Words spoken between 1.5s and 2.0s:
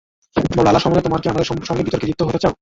সঙ্গে